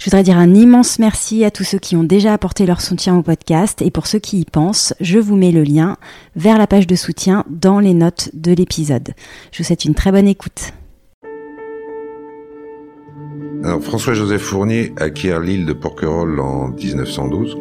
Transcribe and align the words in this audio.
Je 0.00 0.06
voudrais 0.06 0.22
dire 0.22 0.38
un 0.38 0.54
immense 0.54 0.98
merci 0.98 1.44
à 1.44 1.50
tous 1.50 1.62
ceux 1.62 1.78
qui 1.78 1.94
ont 1.94 2.04
déjà 2.04 2.32
apporté 2.32 2.64
leur 2.64 2.80
soutien 2.80 3.18
au 3.18 3.22
podcast 3.22 3.82
et 3.82 3.90
pour 3.90 4.06
ceux 4.06 4.18
qui 4.18 4.40
y 4.40 4.44
pensent, 4.46 4.94
je 4.98 5.18
vous 5.18 5.36
mets 5.36 5.52
le 5.52 5.62
lien 5.62 5.98
vers 6.36 6.56
la 6.56 6.66
page 6.66 6.86
de 6.86 6.94
soutien 6.94 7.44
dans 7.50 7.80
les 7.80 7.92
notes 7.92 8.30
de 8.32 8.52
l'épisode. 8.52 9.10
Je 9.52 9.58
vous 9.58 9.64
souhaite 9.64 9.84
une 9.84 9.94
très 9.94 10.10
bonne 10.10 10.26
écoute. 10.26 10.72
Alors 13.62 13.82
François-Joseph 13.82 14.40
Fournier 14.40 14.94
acquiert 14.96 15.38
l'île 15.38 15.66
de 15.66 15.74
Porquerolles 15.74 16.40
en 16.40 16.68
1912. 16.68 17.58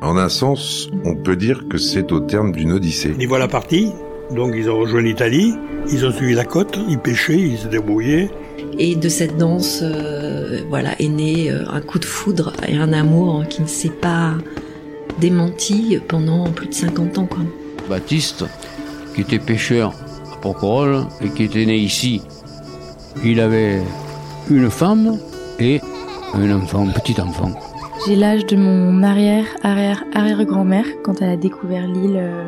En 0.00 0.16
un 0.16 0.30
sens, 0.30 0.88
on 1.04 1.14
peut 1.14 1.36
dire 1.36 1.68
que 1.68 1.76
c'est 1.76 2.10
au 2.10 2.20
terme 2.20 2.52
d'une 2.52 2.72
odyssée. 2.72 3.14
Ils 3.20 3.28
voilà 3.28 3.48
partis, 3.48 3.92
donc 4.30 4.54
ils 4.56 4.70
ont 4.70 4.78
rejoint 4.78 5.02
l'Italie, 5.02 5.52
ils 5.90 6.06
ont 6.06 6.10
suivi 6.10 6.32
la 6.32 6.46
côte, 6.46 6.78
ils 6.88 6.98
pêchaient, 6.98 7.38
ils 7.38 7.58
se 7.58 7.68
débrouillaient. 7.68 8.30
Et 8.78 8.96
de 8.96 9.08
cette 9.08 9.36
danse, 9.36 9.80
euh, 9.82 10.62
voilà, 10.68 11.00
est 11.00 11.08
né 11.08 11.50
euh, 11.50 11.64
un 11.70 11.80
coup 11.80 11.98
de 11.98 12.04
foudre 12.04 12.52
et 12.66 12.76
un 12.76 12.92
amour 12.92 13.44
qui 13.48 13.62
ne 13.62 13.66
s'est 13.66 13.90
pas 13.90 14.34
démenti 15.20 15.98
pendant 16.08 16.50
plus 16.50 16.68
de 16.68 16.74
50 16.74 17.18
ans. 17.18 17.26
Quoi. 17.26 17.40
Baptiste, 17.88 18.44
qui 19.14 19.20
était 19.20 19.38
pêcheur 19.38 19.92
à 20.32 20.36
Porquerolles 20.36 21.06
et 21.20 21.28
qui 21.28 21.44
était 21.44 21.66
né 21.66 21.76
ici, 21.76 22.22
il 23.24 23.40
avait 23.40 23.82
une 24.50 24.70
femme 24.70 25.18
et 25.58 25.80
un 26.34 26.50
enfant, 26.56 26.88
un 26.88 26.92
petit 26.92 27.20
enfant. 27.20 27.52
J'ai 28.06 28.16
l'âge 28.16 28.46
de 28.46 28.56
mon 28.56 29.02
arrière, 29.02 29.46
arrière, 29.62 30.02
arrière-grand-mère 30.14 30.86
quand 31.04 31.22
elle 31.22 31.30
a 31.30 31.36
découvert 31.36 31.86
l'île 31.86 32.16
euh, 32.16 32.44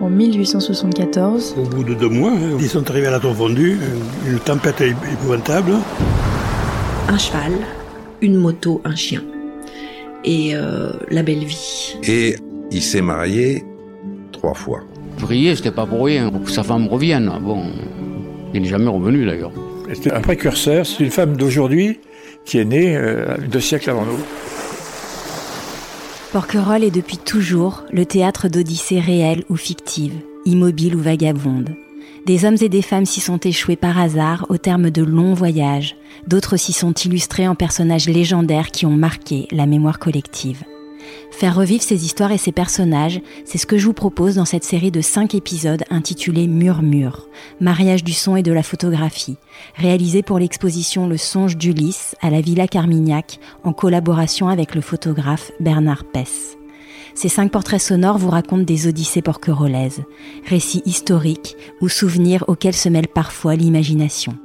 en 0.00 0.10
1874. 0.10 1.56
Au 1.58 1.62
bout 1.62 1.84
de 1.84 1.94
deux 1.94 2.08
mois, 2.08 2.32
hein, 2.32 2.56
ils 2.58 2.68
sont 2.68 2.88
arrivés 2.90 3.06
à 3.06 3.12
la 3.12 3.20
tour 3.20 3.34
fondue, 3.34 3.78
une 4.26 4.38
tempête 4.38 4.80
épouvantable. 4.80 5.72
Un 7.08 7.18
cheval, 7.18 7.52
une 8.20 8.36
moto, 8.36 8.80
un 8.84 8.94
chien. 8.94 9.22
Et 10.24 10.54
euh, 10.54 10.92
la 11.10 11.22
belle 11.22 11.44
vie. 11.44 11.96
Et 12.02 12.36
il 12.70 12.82
s'est 12.82 13.02
marié 13.02 13.64
trois 14.32 14.54
fois. 14.54 14.80
Prier, 15.18 15.54
c'était 15.54 15.70
pas 15.70 15.86
pour 15.86 16.04
rien, 16.04 16.30
pour 16.30 16.42
que 16.42 16.50
sa 16.50 16.62
femme 16.62 16.88
revienne. 16.88 17.30
Bon, 17.42 17.62
il 18.52 18.62
n'est 18.62 18.68
jamais 18.68 18.88
revenu 18.88 19.26
d'ailleurs. 19.26 19.52
C'était 19.92 20.12
un 20.12 20.20
précurseur, 20.20 20.86
c'est 20.86 21.04
une 21.04 21.10
femme 21.10 21.36
d'aujourd'hui 21.36 22.00
qui 22.44 22.58
est 22.58 22.64
née 22.64 22.96
euh, 22.96 23.36
deux 23.50 23.60
siècles 23.60 23.90
avant 23.90 24.04
nous. 24.04 24.18
Porquerolles 26.34 26.82
est 26.82 26.90
depuis 26.90 27.18
toujours 27.18 27.84
le 27.92 28.04
théâtre 28.04 28.48
d'odyssées 28.48 28.98
réelles 28.98 29.44
ou 29.50 29.54
fictives, 29.54 30.20
immobiles 30.44 30.96
ou 30.96 30.98
vagabondes. 30.98 31.76
Des 32.26 32.44
hommes 32.44 32.56
et 32.60 32.68
des 32.68 32.82
femmes 32.82 33.06
s'y 33.06 33.20
sont 33.20 33.38
échoués 33.38 33.76
par 33.76 34.00
hasard 34.00 34.44
au 34.48 34.58
terme 34.58 34.90
de 34.90 35.04
longs 35.04 35.34
voyages, 35.34 35.94
d'autres 36.26 36.56
s'y 36.56 36.72
sont 36.72 36.92
illustrés 36.92 37.46
en 37.46 37.54
personnages 37.54 38.08
légendaires 38.08 38.72
qui 38.72 38.84
ont 38.84 38.96
marqué 38.96 39.46
la 39.52 39.66
mémoire 39.66 40.00
collective. 40.00 40.64
Faire 41.30 41.56
revivre 41.56 41.82
ces 41.82 42.04
histoires 42.04 42.32
et 42.32 42.38
ces 42.38 42.52
personnages, 42.52 43.20
c'est 43.44 43.58
ce 43.58 43.66
que 43.66 43.78
je 43.78 43.86
vous 43.86 43.92
propose 43.92 44.36
dans 44.36 44.44
cette 44.44 44.64
série 44.64 44.90
de 44.90 45.00
cinq 45.00 45.34
épisodes 45.34 45.84
intitulée 45.90 46.46
Murmure, 46.46 47.28
mariage 47.60 48.04
du 48.04 48.12
son 48.12 48.36
et 48.36 48.42
de 48.42 48.52
la 48.52 48.62
photographie, 48.62 49.36
réalisée 49.76 50.22
pour 50.22 50.38
l'exposition 50.38 51.06
Le 51.08 51.16
songe 51.16 51.56
d'Ulysse 51.56 52.14
à 52.20 52.30
la 52.30 52.40
Villa 52.40 52.68
Carmignac 52.68 53.38
en 53.64 53.72
collaboration 53.72 54.48
avec 54.48 54.74
le 54.74 54.80
photographe 54.80 55.50
Bernard 55.60 56.04
Pess. 56.04 56.56
Ces 57.14 57.28
cinq 57.28 57.52
portraits 57.52 57.80
sonores 57.80 58.18
vous 58.18 58.30
racontent 58.30 58.64
des 58.64 58.88
odyssées 58.88 59.22
porquerolaises, 59.22 60.02
récits 60.46 60.82
historiques 60.84 61.56
ou 61.80 61.88
souvenirs 61.88 62.44
auxquels 62.48 62.74
se 62.74 62.88
mêle 62.88 63.08
parfois 63.08 63.54
l'imagination. 63.54 64.36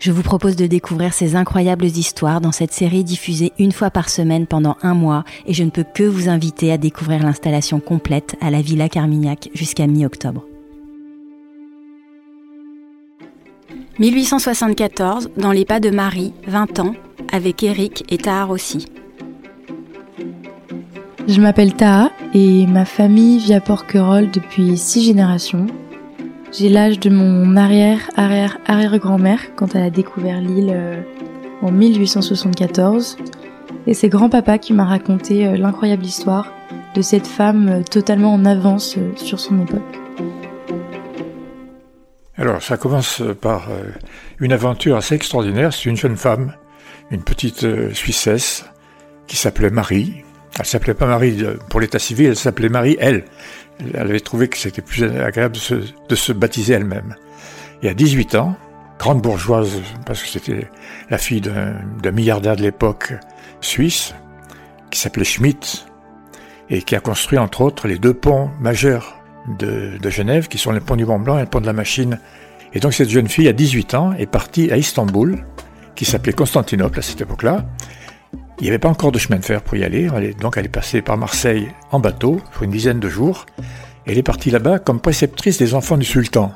Je 0.00 0.12
vous 0.12 0.22
propose 0.22 0.56
de 0.56 0.66
découvrir 0.66 1.12
ces 1.12 1.36
incroyables 1.36 1.84
histoires 1.84 2.40
dans 2.40 2.52
cette 2.52 2.72
série 2.72 3.04
diffusée 3.04 3.52
une 3.58 3.70
fois 3.70 3.90
par 3.90 4.08
semaine 4.08 4.46
pendant 4.46 4.78
un 4.80 4.94
mois 4.94 5.24
et 5.44 5.52
je 5.52 5.62
ne 5.62 5.68
peux 5.68 5.84
que 5.84 6.04
vous 6.04 6.30
inviter 6.30 6.72
à 6.72 6.78
découvrir 6.78 7.22
l'installation 7.22 7.80
complète 7.80 8.34
à 8.40 8.50
la 8.50 8.62
Villa 8.62 8.88
Carmignac 8.88 9.50
jusqu'à 9.52 9.86
mi-octobre. 9.86 10.46
1874, 13.98 15.32
dans 15.36 15.52
les 15.52 15.66
pas 15.66 15.80
de 15.80 15.90
Marie, 15.90 16.32
20 16.46 16.78
ans, 16.78 16.94
avec 17.30 17.62
Eric 17.62 18.10
et 18.10 18.16
Tahar 18.16 18.48
aussi. 18.48 18.86
Je 21.28 21.42
m'appelle 21.42 21.74
Taha 21.74 22.10
et 22.32 22.66
ma 22.66 22.86
famille 22.86 23.38
vit 23.38 23.52
à 23.52 23.60
Porquerolles 23.60 24.30
depuis 24.30 24.78
six 24.78 25.04
générations. 25.04 25.66
J'ai 26.52 26.68
l'âge 26.68 26.98
de 26.98 27.10
mon 27.10 27.56
arrière, 27.56 28.10
arrière, 28.16 28.58
arrière-grand-mère 28.66 29.54
quand 29.54 29.76
elle 29.76 29.84
a 29.84 29.90
découvert 29.90 30.40
l'île 30.40 30.72
euh, 30.74 31.00
en 31.62 31.70
1874. 31.70 33.18
Et 33.86 33.94
c'est 33.94 34.08
grand-papa 34.08 34.58
qui 34.58 34.72
m'a 34.72 34.84
raconté 34.84 35.46
euh, 35.46 35.56
l'incroyable 35.56 36.04
histoire 36.04 36.52
de 36.96 37.02
cette 37.02 37.28
femme 37.28 37.68
euh, 37.68 37.82
totalement 37.84 38.34
en 38.34 38.44
avance 38.44 38.98
sur 39.14 39.38
son 39.38 39.62
époque. 39.62 40.00
Alors, 42.36 42.60
ça 42.62 42.76
commence 42.76 43.22
par 43.40 43.68
une 44.38 44.52
aventure 44.52 44.96
assez 44.96 45.14
extraordinaire. 45.14 45.74
C'est 45.74 45.90
une 45.90 45.96
jeune 45.96 46.16
femme, 46.16 46.54
une 47.10 47.22
petite 47.22 47.66
Suissesse, 47.92 48.64
qui 49.26 49.36
s'appelait 49.36 49.68
Marie. 49.68 50.24
Elle 50.60 50.66
s'appelait 50.66 50.94
pas 50.94 51.06
Marie 51.06 51.42
pour 51.70 51.80
l'état 51.80 51.98
civil, 51.98 52.26
elle 52.26 52.36
s'appelait 52.36 52.68
Marie, 52.68 52.96
elle. 53.00 53.24
Elle 53.94 54.00
avait 54.00 54.20
trouvé 54.20 54.48
que 54.48 54.58
c'était 54.58 54.82
plus 54.82 55.04
agréable 55.04 55.54
de 55.54 56.14
se, 56.14 56.32
baptiser 56.32 56.74
elle-même. 56.74 57.16
Et 57.82 57.88
à 57.88 57.94
18 57.94 58.34
ans, 58.34 58.56
grande 58.98 59.22
bourgeoise, 59.22 59.80
parce 60.04 60.22
que 60.22 60.28
c'était 60.28 60.68
la 61.08 61.16
fille 61.16 61.40
d'un 61.40 62.10
milliardaire 62.12 62.56
de 62.56 62.62
l'époque 62.62 63.14
suisse, 63.62 64.14
qui 64.90 65.00
s'appelait 65.00 65.24
Schmidt, 65.24 65.86
et 66.68 66.82
qui 66.82 66.94
a 66.94 67.00
construit 67.00 67.38
entre 67.38 67.62
autres 67.62 67.88
les 67.88 67.98
deux 67.98 68.14
ponts 68.14 68.50
majeurs 68.60 69.16
de, 69.58 69.96
de, 69.98 70.10
Genève, 70.10 70.48
qui 70.48 70.58
sont 70.58 70.72
le 70.72 70.80
pont 70.80 70.96
du 70.96 71.06
Mont 71.06 71.18
Blanc 71.18 71.38
et 71.38 71.42
le 71.42 71.46
pont 71.46 71.62
de 71.62 71.66
la 71.66 71.72
Machine. 71.72 72.20
Et 72.74 72.80
donc 72.80 72.92
cette 72.92 73.08
jeune 73.08 73.28
fille, 73.28 73.48
à 73.48 73.54
18 73.54 73.94
ans, 73.94 74.12
est 74.12 74.26
partie 74.26 74.70
à 74.70 74.76
Istanbul, 74.76 75.42
qui 75.94 76.04
s'appelait 76.04 76.34
Constantinople 76.34 76.98
à 76.98 77.02
cette 77.02 77.22
époque-là, 77.22 77.64
il 78.60 78.64
n'y 78.64 78.68
avait 78.68 78.78
pas 78.78 78.90
encore 78.90 79.10
de 79.10 79.18
chemin 79.18 79.38
de 79.38 79.44
fer 79.44 79.62
pour 79.62 79.76
y 79.76 79.84
aller, 79.84 80.08
donc 80.40 80.58
elle 80.58 80.66
est 80.66 80.68
passée 80.68 81.00
par 81.00 81.16
Marseille 81.16 81.68
en 81.92 81.98
bateau 81.98 82.40
pour 82.52 82.64
une 82.64 82.70
dizaine 82.70 83.00
de 83.00 83.08
jours. 83.08 83.46
Elle 84.06 84.18
est 84.18 84.22
partie 84.22 84.50
là-bas 84.50 84.78
comme 84.78 85.00
préceptrice 85.00 85.56
des 85.56 85.74
enfants 85.74 85.96
du 85.96 86.04
sultan. 86.04 86.52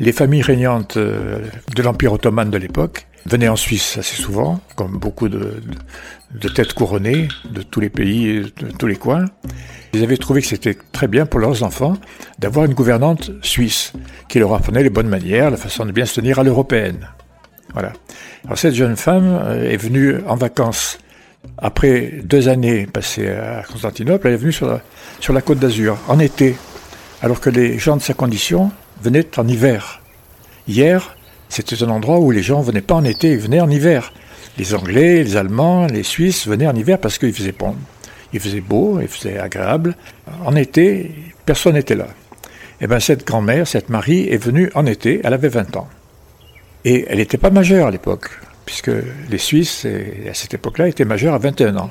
Les 0.00 0.12
familles 0.12 0.42
régnantes 0.42 0.96
euh, 0.96 1.40
de 1.74 1.82
l'Empire 1.82 2.14
ottoman 2.14 2.50
de 2.50 2.58
l'époque 2.58 3.06
venaient 3.26 3.48
en 3.48 3.56
Suisse 3.56 3.98
assez 3.98 4.16
souvent, 4.16 4.60
comme 4.74 4.98
beaucoup 4.98 5.28
de, 5.28 5.60
têtes 6.54 6.72
couronnées 6.72 7.28
de 7.50 7.62
tous 7.62 7.80
les 7.80 7.90
pays, 7.90 8.40
de 8.40 8.70
tous 8.78 8.86
les 8.86 8.96
coins. 8.96 9.24
Ils 9.92 10.02
avaient 10.02 10.16
trouvé 10.16 10.40
que 10.40 10.46
c'était 10.46 10.76
très 10.92 11.08
bien 11.08 11.26
pour 11.26 11.40
leurs 11.40 11.62
enfants 11.62 11.94
d'avoir 12.38 12.66
une 12.66 12.74
gouvernante 12.74 13.30
suisse 13.42 13.92
qui 14.28 14.38
leur 14.38 14.54
apprenait 14.54 14.82
les 14.82 14.90
bonnes 14.90 15.08
manières, 15.08 15.50
la 15.50 15.56
façon 15.56 15.84
de 15.84 15.92
bien 15.92 16.06
se 16.06 16.14
tenir 16.14 16.38
à 16.38 16.42
l'européenne. 16.42 17.08
Voilà. 17.72 17.92
Cette 18.54 18.74
jeune 18.74 18.96
femme 18.96 19.40
euh, 19.42 19.70
est 19.70 19.76
venue 19.76 20.16
en 20.26 20.36
vacances 20.36 20.98
après 21.58 22.20
deux 22.22 22.48
années 22.48 22.86
passées 22.86 23.28
à 23.28 23.62
Constantinople, 23.62 24.26
elle 24.28 24.34
est 24.34 24.38
venue 24.38 24.52
sur 24.52 24.68
la, 25.32 25.40
côte 25.40 25.58
d'Azur 25.58 25.98
en 26.08 26.18
été, 26.18 26.56
alors 27.22 27.40
que 27.40 27.50
les 27.50 27.78
gens 27.78 27.96
de 27.96 28.02
sa 28.02 28.14
condition 28.14 28.70
venaient 29.02 29.26
en 29.38 29.46
hiver. 29.46 30.00
Hier, 30.68 31.16
c'était 31.48 31.82
un 31.82 31.90
endroit 31.90 32.18
où 32.18 32.30
les 32.30 32.42
gens 32.42 32.60
venaient 32.60 32.80
pas 32.80 32.94
en 32.94 33.04
été, 33.04 33.32
ils 33.32 33.38
venaient 33.38 33.60
en 33.60 33.70
hiver. 33.70 34.12
Les 34.58 34.74
Anglais, 34.74 35.22
les 35.22 35.36
Allemands, 35.36 35.86
les 35.86 36.02
Suisses 36.02 36.46
venaient 36.46 36.66
en 36.66 36.74
hiver 36.74 36.98
parce 36.98 37.18
qu'il 37.18 37.32
faisait 37.32 37.52
bon. 37.52 37.74
Il 38.32 38.40
faisait 38.40 38.60
beau, 38.60 38.98
il 39.00 39.08
faisait 39.08 39.38
agréable. 39.38 39.96
En 40.44 40.56
été, 40.56 41.12
personne 41.44 41.74
n'était 41.74 41.94
là. 41.94 42.06
Et 42.78 42.84
eh 42.84 42.86
bien 42.86 43.00
cette 43.00 43.26
grand-mère, 43.26 43.66
cette 43.66 43.88
Marie, 43.88 44.28
est 44.28 44.36
venue 44.36 44.70
en 44.74 44.84
été, 44.84 45.20
elle 45.24 45.32
avait 45.32 45.48
20 45.48 45.76
ans. 45.76 45.88
Et 46.86 47.04
elle 47.08 47.18
n'était 47.18 47.36
pas 47.36 47.50
majeure 47.50 47.88
à 47.88 47.90
l'époque, 47.90 48.30
puisque 48.64 48.92
les 49.28 49.38
Suisses, 49.38 49.84
à 50.30 50.34
cette 50.34 50.54
époque-là, 50.54 50.86
étaient 50.86 51.04
majeurs 51.04 51.34
à 51.34 51.38
21 51.38 51.76
ans. 51.78 51.90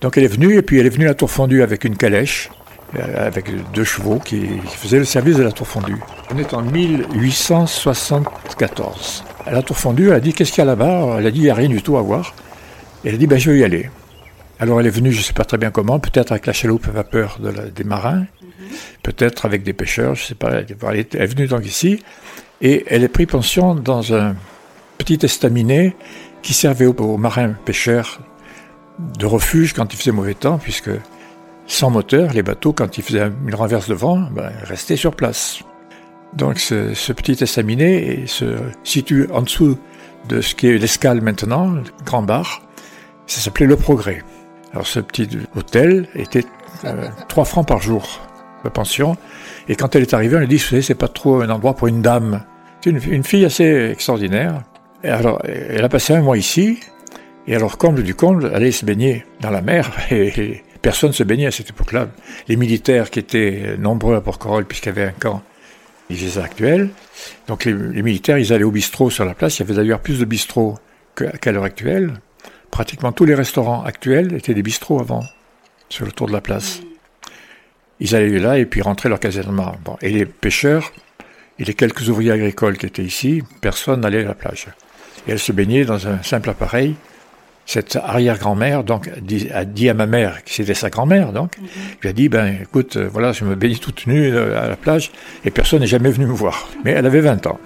Donc 0.00 0.16
elle 0.16 0.22
est 0.22 0.28
venue, 0.28 0.56
et 0.56 0.62
puis 0.62 0.78
elle 0.78 0.86
est 0.86 0.90
venue 0.90 1.06
à 1.06 1.08
la 1.08 1.14
tour 1.14 1.32
fondue 1.32 1.64
avec 1.64 1.82
une 1.82 1.96
calèche, 1.96 2.48
euh, 2.96 3.26
avec 3.26 3.46
deux 3.72 3.82
chevaux 3.82 4.20
qui, 4.20 4.46
faisaient 4.68 5.00
le 5.00 5.04
service 5.04 5.36
de 5.36 5.42
la 5.42 5.50
tour 5.50 5.66
fondue. 5.66 5.96
On 6.32 6.38
est 6.38 6.54
en 6.54 6.62
1874. 6.62 9.24
À 9.44 9.50
la 9.50 9.62
tour 9.62 9.76
fondue, 9.76 10.10
elle 10.10 10.14
a 10.14 10.20
dit 10.20 10.32
Qu'est-ce 10.32 10.52
qu'il 10.52 10.60
y 10.60 10.62
a 10.62 10.66
là-bas? 10.66 11.16
Elle 11.18 11.26
a 11.26 11.32
dit 11.32 11.40
Il 11.40 11.44
n'y 11.44 11.50
a 11.50 11.54
rien 11.54 11.68
du 11.68 11.82
tout 11.82 11.96
à 11.96 12.02
voir. 12.02 12.36
elle 13.04 13.16
a 13.16 13.18
dit, 13.18 13.26
ben, 13.26 13.36
je 13.36 13.50
vais 13.50 13.58
y 13.58 13.64
aller. 13.64 13.90
Alors 14.60 14.78
elle 14.78 14.86
est 14.86 14.90
venue, 14.90 15.10
je 15.10 15.18
ne 15.18 15.24
sais 15.24 15.32
pas 15.32 15.44
très 15.44 15.58
bien 15.58 15.72
comment, 15.72 15.98
peut-être 15.98 16.30
avec 16.30 16.46
la 16.46 16.52
chaloupe 16.52 16.86
à 16.86 16.92
vapeur 16.92 17.38
de 17.40 17.50
des 17.68 17.84
marins, 17.84 18.26
peut-être 19.02 19.44
avec 19.44 19.64
des 19.64 19.72
pêcheurs, 19.72 20.14
je 20.14 20.22
ne 20.22 20.26
sais 20.26 20.36
pas. 20.36 20.52
Elle 20.52 20.66
est, 20.98 21.26
venue 21.26 21.48
donc 21.48 21.66
ici, 21.66 21.98
et 22.60 22.84
elle 22.88 23.04
est 23.04 23.08
pris 23.08 23.26
pension 23.26 23.74
dans 23.74 24.14
un 24.14 24.34
petit 24.98 25.18
estaminet 25.22 25.96
qui 26.42 26.54
servait 26.54 26.86
aux, 26.86 27.16
marins 27.16 27.52
pêcheurs 27.64 28.20
de 28.98 29.26
refuge 29.26 29.74
quand 29.74 29.92
il 29.92 29.96
faisait 29.96 30.12
mauvais 30.12 30.34
temps, 30.34 30.58
puisque 30.58 30.90
sans 31.66 31.90
moteur, 31.90 32.32
les 32.32 32.42
bateaux, 32.42 32.72
quand 32.72 32.98
ils 32.98 33.04
faisaient 33.04 33.30
une 33.46 33.54
renverse 33.54 33.88
de 33.88 33.94
vent, 33.94 34.18
ben, 34.32 34.50
restaient 34.64 34.96
sur 34.96 35.14
place. 35.14 35.60
Donc 36.34 36.58
ce, 36.58 37.12
petit 37.12 37.42
estaminet 37.42 38.26
se 38.26 38.56
situe 38.84 39.28
en 39.32 39.42
dessous 39.42 39.78
de 40.28 40.40
ce 40.40 40.54
qui 40.54 40.68
est 40.68 40.78
l'escale 40.78 41.20
maintenant, 41.20 41.70
le 41.70 41.82
Grand 42.04 42.22
Bar. 42.22 42.62
Ça 43.26 43.40
s'appelait 43.40 43.66
Le 43.66 43.76
Progrès. 43.76 44.22
Alors 44.72 44.86
ce 44.86 45.00
petit 45.00 45.28
hôtel 45.56 46.08
était 46.14 46.44
euh, 46.84 47.08
3 47.28 47.44
francs 47.44 47.66
par 47.66 47.80
jour 47.80 48.27
de 48.64 48.68
pension. 48.68 49.16
Et 49.68 49.76
quand 49.76 49.94
elle 49.94 50.02
est 50.02 50.14
arrivée, 50.14 50.36
on 50.36 50.40
lui 50.40 50.48
dit, 50.48 50.56
vous 50.56 50.62
savez, 50.62 50.82
c'est 50.82 50.94
pas 50.94 51.08
trop 51.08 51.40
un 51.40 51.50
endroit 51.50 51.74
pour 51.74 51.88
une 51.88 52.02
dame. 52.02 52.44
C'est 52.80 52.90
une, 52.90 53.24
fille 53.24 53.44
assez 53.44 53.90
extraordinaire. 53.92 54.62
Alors, 55.02 55.42
elle 55.44 55.84
a 55.84 55.88
passé 55.88 56.14
un 56.14 56.22
mois 56.22 56.38
ici. 56.38 56.80
Et 57.46 57.54
alors, 57.54 57.78
comble 57.78 58.02
du 58.02 58.14
comble, 58.14 58.46
elle 58.46 58.54
allait 58.56 58.72
se 58.72 58.84
baigner 58.84 59.24
dans 59.40 59.50
la 59.50 59.62
mer. 59.62 59.90
Et, 60.10 60.62
personne 60.80 61.12
se 61.12 61.24
baignait 61.24 61.46
à 61.46 61.50
cette 61.50 61.70
époque-là. 61.70 62.08
Les 62.46 62.56
militaires 62.56 63.10
qui 63.10 63.18
étaient 63.18 63.76
nombreux 63.78 64.14
à 64.14 64.20
Porquerolles, 64.20 64.64
puisqu'il 64.64 64.90
y 64.90 64.92
avait 64.92 65.04
un 65.04 65.12
camp, 65.12 65.42
ils 66.08 66.16
faisaient 66.16 66.40
actuel. 66.40 66.90
Donc 67.48 67.64
les, 67.64 67.74
militaires, 67.74 68.38
ils 68.38 68.52
allaient 68.52 68.64
au 68.64 68.70
bistrot 68.70 69.10
sur 69.10 69.24
la 69.24 69.34
place. 69.34 69.58
Il 69.58 69.62
y 69.62 69.64
avait 69.64 69.74
d'ailleurs 69.74 70.00
plus 70.00 70.20
de 70.20 70.24
bistrots 70.24 70.78
qu'à 71.16 71.52
l'heure 71.52 71.64
actuelle. 71.64 72.14
Pratiquement 72.70 73.12
tous 73.12 73.24
les 73.24 73.34
restaurants 73.34 73.82
actuels 73.82 74.34
étaient 74.34 74.54
des 74.54 74.62
bistrots 74.62 75.00
avant, 75.00 75.24
sur 75.88 76.04
le 76.04 76.12
tour 76.12 76.28
de 76.28 76.32
la 76.32 76.40
place. 76.40 76.80
Ils 78.00 78.14
allaient 78.14 78.38
là 78.38 78.58
et 78.58 78.66
puis 78.66 78.82
rentraient 78.82 79.08
leur 79.08 79.20
casernement. 79.20 79.76
Bon. 79.84 79.96
Et 80.02 80.10
les 80.10 80.26
pêcheurs 80.26 80.92
et 81.58 81.64
les 81.64 81.74
quelques 81.74 82.08
ouvriers 82.08 82.32
agricoles 82.32 82.78
qui 82.78 82.86
étaient 82.86 83.02
ici, 83.02 83.42
personne 83.60 84.00
n'allait 84.00 84.24
à 84.24 84.28
la 84.28 84.34
plage. 84.34 84.66
Et 85.26 85.32
elle 85.32 85.38
se 85.38 85.52
baignait 85.52 85.84
dans 85.84 86.06
un 86.06 86.22
simple 86.22 86.50
appareil. 86.50 86.94
Cette 87.66 87.96
arrière-grand-mère 87.96 88.82
donc 88.82 89.10
a 89.52 89.64
dit 89.64 89.90
à 89.90 89.94
ma 89.94 90.06
mère, 90.06 90.42
qui 90.44 90.54
c'était 90.54 90.72
sa 90.72 90.88
grand-mère 90.88 91.32
donc, 91.32 91.58
mhm. 91.58 91.66
lui 92.00 92.08
a 92.08 92.12
dit 92.14 92.30
ben 92.30 92.56
écoute 92.62 92.96
euh, 92.96 93.10
voilà 93.12 93.32
je 93.32 93.44
me 93.44 93.56
baignais 93.56 93.76
toute 93.76 94.06
nue 94.06 94.34
euh, 94.34 94.58
à 94.58 94.68
la 94.68 94.76
plage 94.76 95.12
et 95.44 95.50
personne 95.50 95.80
n'est 95.80 95.86
jamais 95.86 96.10
venu 96.10 96.24
me 96.24 96.32
voir. 96.32 96.70
Mais 96.84 96.92
elle 96.92 97.04
avait 97.04 97.20
20 97.20 97.46
ans. 97.46 97.58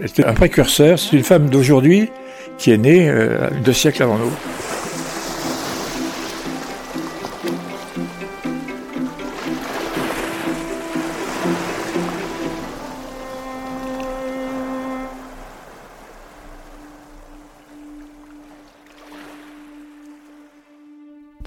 Elle 0.00 0.06
était 0.06 0.24
un 0.24 0.34
précurseur. 0.34 0.98
C'est 0.98 1.16
une 1.16 1.24
femme 1.24 1.48
d'aujourd'hui 1.48 2.10
qui 2.58 2.70
est 2.70 2.78
née 2.78 3.08
euh, 3.08 3.50
deux 3.64 3.72
siècles 3.72 4.04
avant 4.04 4.18
nous. 4.18 4.32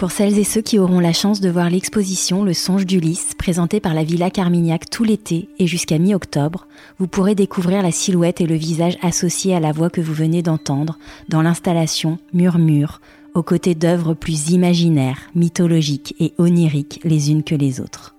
Pour 0.08 0.16
celles 0.16 0.38
et 0.38 0.44
ceux 0.44 0.62
qui 0.62 0.78
auront 0.78 1.00
la 1.00 1.12
chance 1.12 1.42
de 1.42 1.50
voir 1.50 1.68
l'exposition 1.68 2.42
Le 2.42 2.54
Songe 2.54 2.86
d'Ulysse, 2.86 3.34
présentée 3.36 3.78
par 3.78 3.92
la 3.92 4.04
Villa 4.04 4.30
Carmignac 4.30 4.88
tout 4.88 5.04
l'été 5.04 5.50
et 5.58 5.66
jusqu'à 5.66 5.98
mi-octobre, 5.98 6.66
vous 6.98 7.06
pourrez 7.06 7.34
découvrir 7.34 7.82
la 7.82 7.92
silhouette 7.92 8.40
et 8.40 8.46
le 8.46 8.54
visage 8.54 8.96
associés 9.02 9.54
à 9.54 9.60
la 9.60 9.70
voix 9.70 9.90
que 9.90 10.00
vous 10.00 10.14
venez 10.14 10.40
d'entendre 10.40 10.98
dans 11.28 11.42
l'installation 11.42 12.16
Murmure, 12.32 13.02
aux 13.34 13.42
côtés 13.42 13.74
d'œuvres 13.74 14.14
plus 14.14 14.48
imaginaires, 14.48 15.28
mythologiques 15.34 16.14
et 16.18 16.32
oniriques 16.38 17.00
les 17.04 17.30
unes 17.30 17.44
que 17.44 17.54
les 17.54 17.78
autres. 17.78 18.14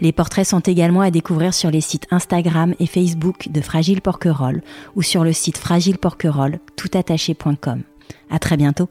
Les 0.00 0.12
portraits 0.12 0.48
sont 0.48 0.60
également 0.60 1.02
à 1.02 1.10
découvrir 1.10 1.52
sur 1.52 1.70
les 1.70 1.82
sites 1.82 2.06
Instagram 2.10 2.74
et 2.80 2.86
Facebook 2.86 3.50
de 3.50 3.60
Fragile 3.60 4.00
Porquerolles 4.00 4.62
ou 4.96 5.02
sur 5.02 5.24
le 5.24 5.34
site 5.34 5.58
fragileporquerolles 5.58 6.58
toutattaché.com. 6.76 7.82
À 8.30 8.38
très 8.38 8.56
bientôt. 8.56 8.88